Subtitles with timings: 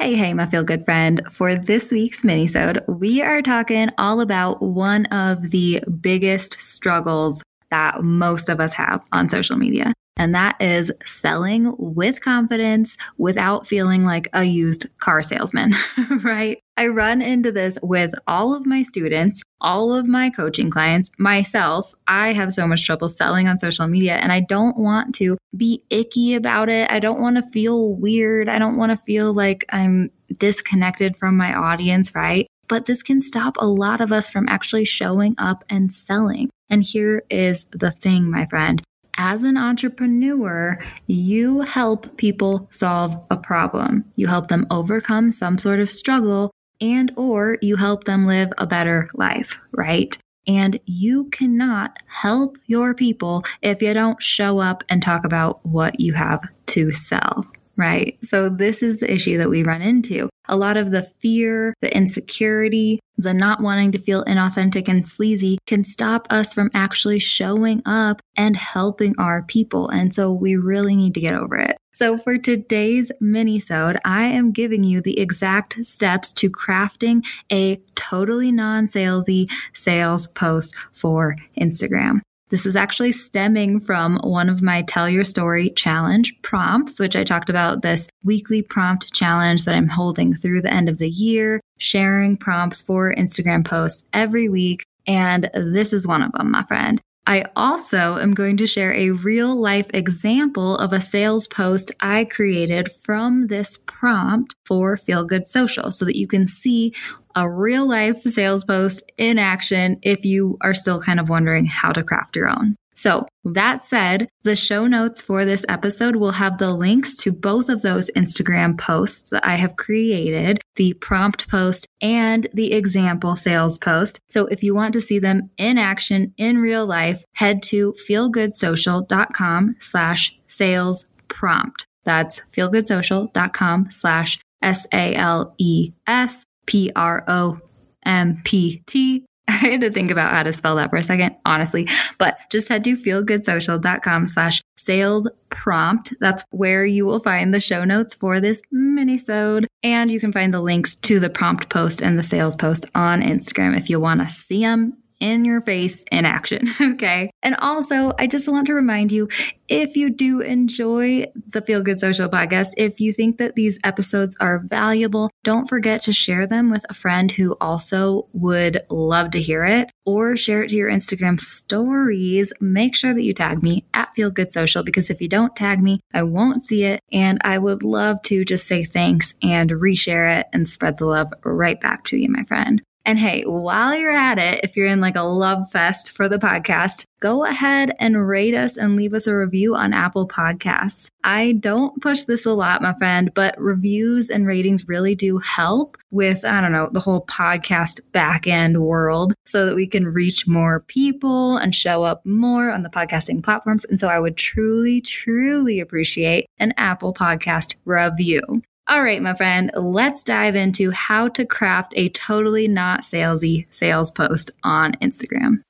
[0.00, 1.20] Hey, hey, my feel good friend.
[1.30, 8.02] For this week's minisode, we are talking all about one of the biggest struggles that
[8.02, 9.92] most of us have on social media.
[10.16, 15.72] And that is selling with confidence without feeling like a used car salesman,
[16.22, 16.58] right?
[16.76, 21.94] I run into this with all of my students, all of my coaching clients, myself.
[22.06, 25.82] I have so much trouble selling on social media and I don't want to be
[25.90, 26.90] icky about it.
[26.90, 28.48] I don't want to feel weird.
[28.48, 32.46] I don't want to feel like I'm disconnected from my audience, right?
[32.68, 36.50] But this can stop a lot of us from actually showing up and selling.
[36.68, 38.82] And here is the thing, my friend
[39.20, 44.02] as an entrepreneur, you help people solve a problem.
[44.16, 48.66] You help them overcome some sort of struggle and or you help them live a
[48.66, 50.16] better life, right?
[50.46, 56.00] And you cannot help your people if you don't show up and talk about what
[56.00, 57.44] you have to sell
[57.80, 58.18] right?
[58.22, 60.28] So this is the issue that we run into.
[60.48, 65.58] A lot of the fear, the insecurity, the not wanting to feel inauthentic and sleazy
[65.66, 69.88] can stop us from actually showing up and helping our people.
[69.88, 71.76] And so we really need to get over it.
[71.92, 78.52] So for today's mini-sode, I am giving you the exact steps to crafting a totally
[78.52, 82.20] non-salesy sales post for Instagram.
[82.50, 87.22] This is actually stemming from one of my Tell Your Story challenge prompts, which I
[87.22, 91.60] talked about this weekly prompt challenge that I'm holding through the end of the year,
[91.78, 94.84] sharing prompts for Instagram posts every week.
[95.06, 97.00] And this is one of them, my friend.
[97.26, 102.24] I also am going to share a real life example of a sales post I
[102.24, 106.92] created from this prompt for Feel Good Social so that you can see
[107.36, 111.92] a real life sales post in action if you are still kind of wondering how
[111.92, 112.76] to craft your own.
[113.00, 117.70] So, that said, the show notes for this episode will have the links to both
[117.70, 123.78] of those Instagram posts that I have created, the prompt post and the example sales
[123.78, 124.20] post.
[124.28, 129.76] So if you want to see them in action in real life, head to feelgoodsocial.com
[129.78, 131.86] slash sales prompt.
[132.04, 137.60] That's feelgoodsocial.com slash S A L E S P R O
[138.04, 139.24] M P T.
[139.62, 141.88] I had to think about how to spell that for a second, honestly,
[142.18, 146.14] but just head to feelgoodsocial.com slash sales prompt.
[146.20, 149.66] That's where you will find the show notes for this minisode.
[149.82, 153.22] And you can find the links to the prompt post and the sales post on
[153.22, 156.68] Instagram if you want to see them in your face in action.
[157.00, 157.30] Okay.
[157.42, 159.28] And also, I just want to remind you
[159.68, 164.36] if you do enjoy the Feel Good Social podcast, if you think that these episodes
[164.40, 169.40] are valuable, don't forget to share them with a friend who also would love to
[169.40, 172.52] hear it or share it to your Instagram stories.
[172.60, 175.80] Make sure that you tag me at Feel Good Social because if you don't tag
[175.82, 177.00] me, I won't see it.
[177.12, 181.32] And I would love to just say thanks and reshare it and spread the love
[181.44, 182.82] right back to you, my friend.
[183.04, 186.38] And hey, while you're at it, if you're in like a love fest for the
[186.38, 191.10] podcast, go ahead and rate us and leave us a review on Apple Podcasts.
[191.24, 195.96] I don't push this a lot, my friend, but reviews and ratings really do help
[196.10, 200.46] with, I don't know, the whole podcast back end world so that we can reach
[200.46, 203.84] more people and show up more on the podcasting platforms.
[203.86, 208.62] And so I would truly, truly appreciate an Apple Podcast review.
[208.90, 214.10] All right, my friend, let's dive into how to craft a totally not salesy sales
[214.10, 215.62] post on Instagram.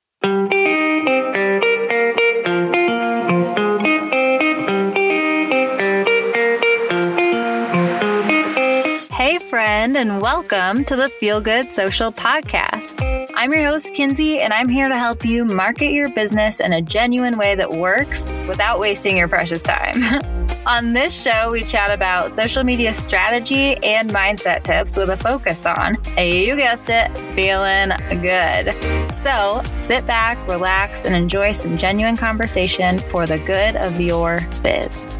[9.11, 13.29] Hey, friend, and welcome to the Feel Good Social Podcast.
[13.35, 16.81] I'm your host, Kinsey, and I'm here to help you market your business in a
[16.81, 20.23] genuine way that works without wasting your precious time.
[20.67, 25.65] On this show, we chat about social media strategy and mindset tips with a focus
[25.65, 27.89] on, you guessed it, feeling
[28.21, 29.17] good.
[29.17, 35.11] So sit back, relax, and enjoy some genuine conversation for the good of your biz.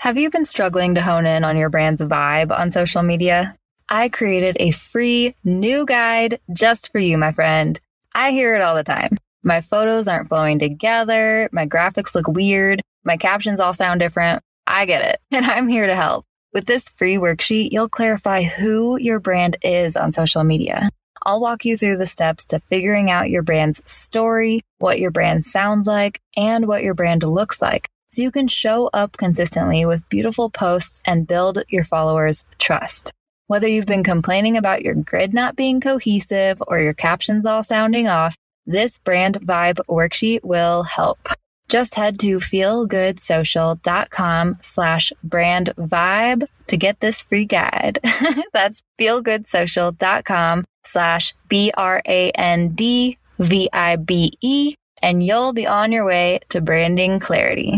[0.00, 3.56] Have you been struggling to hone in on your brand's vibe on social media?
[3.88, 7.80] I created a free new guide just for you, my friend.
[8.14, 9.16] I hear it all the time.
[9.44, 11.50] My photos aren't flowing together.
[11.52, 12.80] My graphics look weird.
[13.04, 14.42] My captions all sound different.
[14.66, 15.20] I get it.
[15.36, 16.24] And I'm here to help.
[16.54, 20.88] With this free worksheet, you'll clarify who your brand is on social media.
[21.22, 25.44] I'll walk you through the steps to figuring out your brand's story, what your brand
[25.44, 30.08] sounds like, and what your brand looks like so you can show up consistently with
[30.08, 33.10] beautiful posts and build your followers' trust.
[33.48, 38.06] Whether you've been complaining about your grid not being cohesive or your captions all sounding
[38.06, 38.36] off,
[38.66, 41.28] this brand vibe worksheet will help.
[41.68, 48.00] Just head to feelgoodsocial.com slash brand vibe to get this free guide.
[48.52, 55.66] That's feelgoodsocial.com slash B R A N D V I B E, and you'll be
[55.66, 57.74] on your way to branding clarity.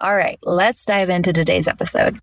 [0.00, 2.18] All right, let's dive into today's episode.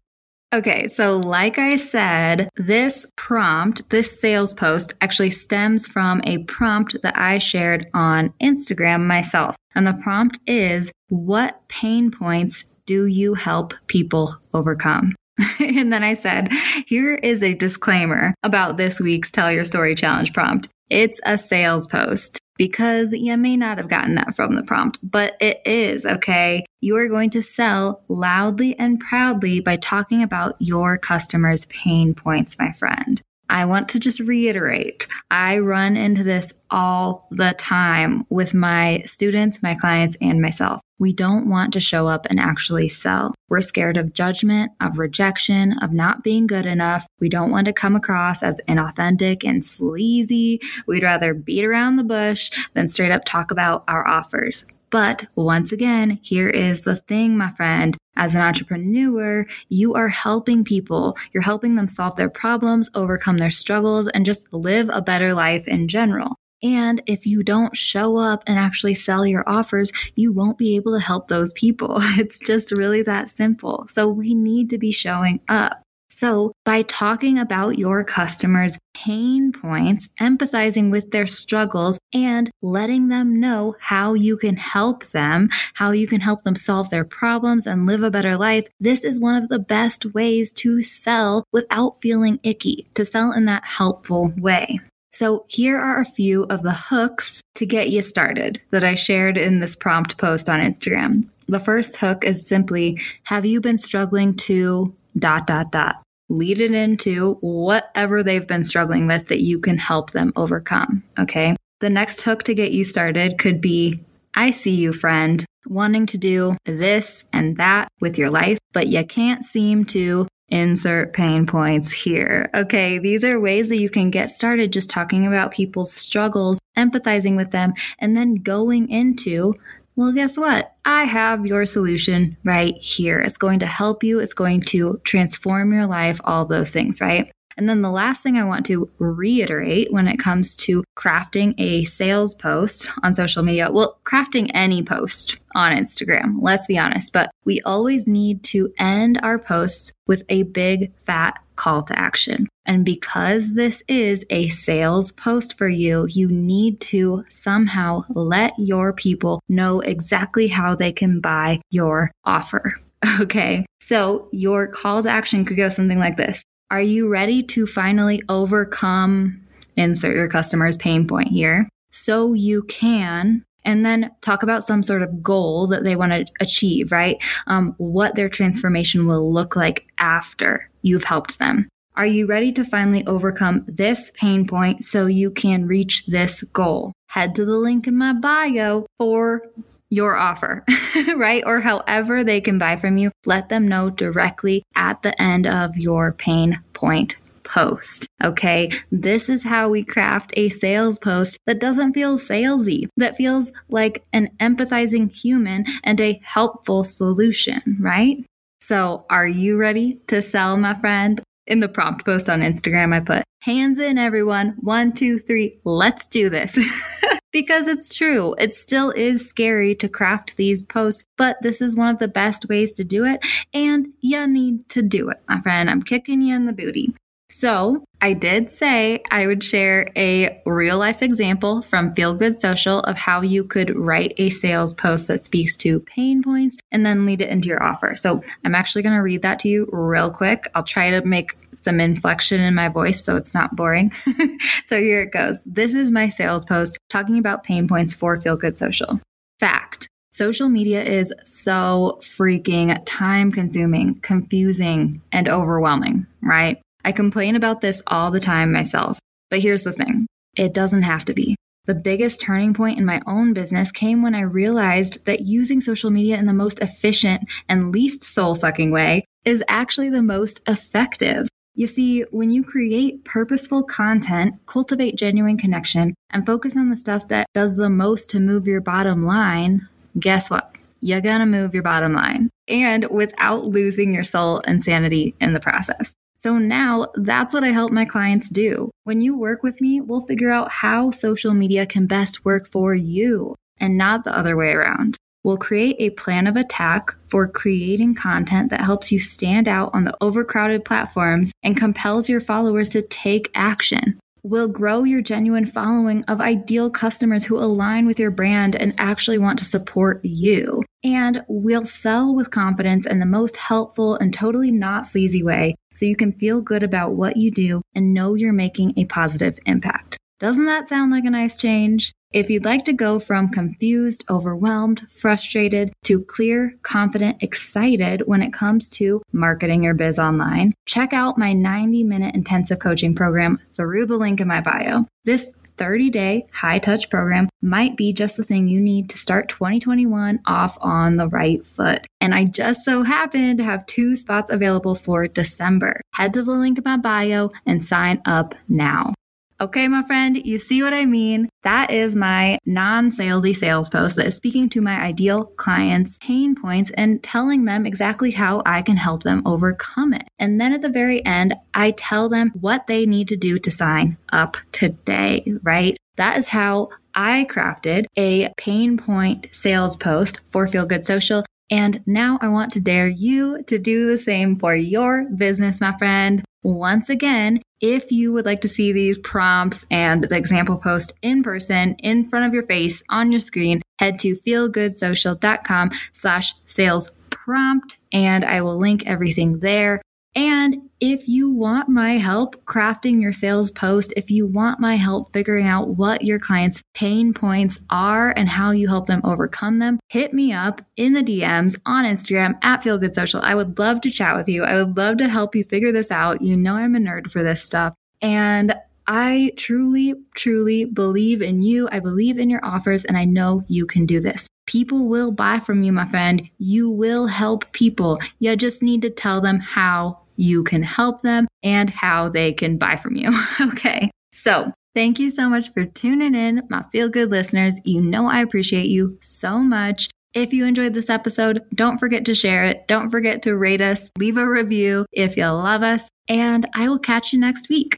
[0.54, 6.98] Okay, so like I said, this prompt, this sales post actually stems from a prompt
[7.04, 9.56] that I shared on Instagram myself.
[9.76, 15.16] And the prompt is What pain points do you help people overcome?
[15.60, 16.52] and then I said,
[16.86, 20.68] Here is a disclaimer about this week's Tell Your Story Challenge prompt.
[20.90, 25.34] It's a sales post because you may not have gotten that from the prompt, but
[25.42, 26.64] it is okay.
[26.80, 32.60] You are going to sell loudly and proudly by talking about your customers' pain points,
[32.60, 33.20] my friend.
[33.52, 39.62] I want to just reiterate I run into this all the time with my students,
[39.62, 40.82] my clients, and myself.
[41.00, 43.36] We don't want to show up and actually sell.
[43.50, 47.06] We're scared of judgment, of rejection, of not being good enough.
[47.20, 50.62] We don't want to come across as inauthentic and sleazy.
[50.88, 54.66] We'd rather beat around the bush than straight up talk about our offers.
[54.92, 57.98] But once again, here is the thing, my friend.
[58.16, 61.18] As an entrepreneur, you are helping people.
[61.34, 65.68] You're helping them solve their problems, overcome their struggles, and just live a better life
[65.68, 66.36] in general.
[66.64, 70.94] And if you don't show up and actually sell your offers, you won't be able
[70.94, 71.98] to help those people.
[72.22, 73.88] It's just really that simple.
[73.90, 75.82] So we need to be showing up.
[76.14, 83.40] So, by talking about your customers' pain points, empathizing with their struggles, and letting them
[83.40, 87.86] know how you can help them, how you can help them solve their problems and
[87.86, 92.42] live a better life, this is one of the best ways to sell without feeling
[92.44, 94.82] icky, to sell in that helpful way.
[95.14, 99.38] So, here are a few of the hooks to get you started that I shared
[99.38, 101.30] in this prompt post on Instagram.
[101.48, 106.04] The first hook is simply Have you been struggling to dot, dot, dot.
[106.30, 111.04] Lead it into whatever they've been struggling with that you can help them overcome.
[111.20, 111.56] Okay.
[111.80, 114.02] The next hook to get you started could be
[114.34, 119.06] I see you, friend, wanting to do this and that with your life, but you
[119.06, 122.50] can't seem to insert pain points here.
[122.54, 127.38] Okay, these are ways that you can get started just talking about people's struggles, empathizing
[127.38, 129.56] with them, and then going into
[129.96, 130.76] well, guess what?
[130.86, 133.20] I have your solution right here.
[133.20, 134.20] It's going to help you.
[134.20, 137.32] It's going to transform your life, all those things, right?
[137.58, 141.84] And then the last thing I want to reiterate when it comes to crafting a
[141.84, 147.30] sales post on social media, well, crafting any post on Instagram, let's be honest, but
[147.44, 152.48] we always need to end our posts with a big fat call to action.
[152.66, 158.94] And because this is a sales post for you, you need to somehow let your
[158.94, 162.74] people know exactly how they can buy your offer.
[163.20, 167.66] Okay, so your call to action could go something like this Are you ready to
[167.66, 169.42] finally overcome,
[169.76, 175.02] insert your customer's pain point here, so you can and then talk about some sort
[175.02, 177.22] of goal that they want to achieve, right?
[177.48, 181.68] Um, what their transformation will look like after you've helped them.
[181.96, 186.94] Are you ready to finally overcome this pain point so you can reach this goal?
[187.08, 189.44] Head to the link in my bio for
[189.90, 190.64] your offer,
[191.16, 191.44] right?
[191.46, 193.12] Or however they can buy from you.
[193.26, 197.18] Let them know directly at the end of your pain point
[197.52, 198.08] post.
[198.24, 198.72] Okay.
[198.92, 204.04] This is how we craft a sales post that doesn't feel salesy, that feels like
[204.14, 208.26] an empathizing human and a helpful solution, right?
[208.62, 211.22] So, are you ready to sell, my friend?
[211.48, 214.56] In the prompt post on Instagram, I put hands in, everyone.
[214.60, 216.58] One, two, three, let's do this.
[217.32, 218.36] because it's true.
[218.38, 222.48] It still is scary to craft these posts, but this is one of the best
[222.48, 223.20] ways to do it.
[223.54, 225.70] And you need to do it, my friend.
[225.70, 226.94] I'm kicking you in the booty.
[227.34, 232.82] So, I did say I would share a real life example from Feel Good Social
[232.82, 237.06] of how you could write a sales post that speaks to pain points and then
[237.06, 237.96] lead it into your offer.
[237.96, 240.52] So, I'm actually going to read that to you real quick.
[240.54, 243.94] I'll try to make some inflection in my voice so it's not boring.
[244.66, 245.42] so, here it goes.
[245.46, 249.00] This is my sales post talking about pain points for Feel Good Social.
[249.40, 256.62] Fact Social media is so freaking time consuming, confusing, and overwhelming, right?
[256.84, 259.00] I complain about this all the time myself.
[259.30, 261.36] But here's the thing it doesn't have to be.
[261.66, 265.92] The biggest turning point in my own business came when I realized that using social
[265.92, 271.28] media in the most efficient and least soul sucking way is actually the most effective.
[271.54, 277.08] You see, when you create purposeful content, cultivate genuine connection, and focus on the stuff
[277.10, 279.68] that does the most to move your bottom line,
[280.00, 280.56] guess what?
[280.82, 285.40] you're to move your bottom line and without losing your soul and sanity in the
[285.40, 285.94] process.
[286.22, 288.70] So now that's what I help my clients do.
[288.84, 292.76] When you work with me, we'll figure out how social media can best work for
[292.76, 294.98] you and not the other way around.
[295.24, 299.84] We'll create a plan of attack for creating content that helps you stand out on
[299.84, 306.04] the overcrowded platforms and compels your followers to take action We'll grow your genuine following
[306.08, 310.64] of ideal customers who align with your brand and actually want to support you.
[310.84, 315.86] And we'll sell with confidence in the most helpful and totally not sleazy way so
[315.86, 319.98] you can feel good about what you do and know you're making a positive impact.
[320.20, 321.94] Doesn't that sound like a nice change?
[322.12, 328.34] If you'd like to go from confused, overwhelmed, frustrated to clear, confident, excited when it
[328.34, 333.86] comes to marketing your biz online, check out my 90 minute intensive coaching program through
[333.86, 334.86] the link in my bio.
[335.06, 339.30] This 30 day high touch program might be just the thing you need to start
[339.30, 341.86] 2021 off on the right foot.
[342.00, 345.82] And I just so happen to have two spots available for December.
[345.94, 348.94] Head to the link in my bio and sign up now.
[349.42, 351.28] Okay, my friend, you see what I mean?
[351.42, 356.36] That is my non salesy sales post that is speaking to my ideal clients' pain
[356.36, 360.08] points and telling them exactly how I can help them overcome it.
[360.20, 363.50] And then at the very end, I tell them what they need to do to
[363.50, 365.76] sign up today, right?
[365.96, 371.26] That is how I crafted a pain point sales post for Feel Good Social.
[371.50, 375.76] And now I want to dare you to do the same for your business, my
[375.80, 376.24] friend.
[376.44, 381.24] Once again, if you would like to see these prompts and the example post in
[381.24, 387.78] person, in front of your face, on your screen, head to feelgoodsocial.com slash sales prompt
[387.94, 389.82] and I will link everything there.
[390.16, 395.14] And if you want my help crafting your sales post, if you want my help
[395.14, 399.80] figuring out what your clients' pain points are and how you help them overcome them,
[399.90, 403.22] hit me up in the DMs on Instagram at Feel Good Social.
[403.22, 404.44] I would love to chat with you.
[404.44, 406.22] I would love to help you figure this out.
[406.22, 407.74] You know, I'm a nerd for this stuff.
[408.02, 408.56] And
[408.88, 411.70] I truly, truly believe in you.
[411.72, 414.28] I believe in your offers, and I know you can do this.
[414.48, 416.30] People will buy from you, my friend.
[416.40, 418.00] You will help people.
[418.20, 422.58] You just need to tell them how you can help them and how they can
[422.58, 423.10] buy from you.
[423.42, 423.90] okay.
[424.12, 427.60] So thank you so much for tuning in, my feel good listeners.
[427.66, 429.90] You know, I appreciate you so much.
[430.14, 432.68] If you enjoyed this episode, don't forget to share it.
[432.68, 436.80] Don't forget to rate us, leave a review if you love us, and I will
[436.80, 437.78] catch you next week.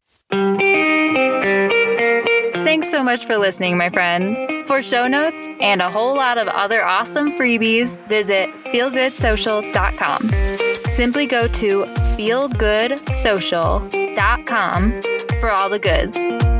[2.65, 4.67] Thanks so much for listening, my friend.
[4.67, 10.62] For show notes and a whole lot of other awesome freebies, visit feelgoodsocial.com.
[10.95, 11.85] Simply go to
[12.15, 15.01] feelgoodsocial.com
[15.39, 16.52] for all the goods.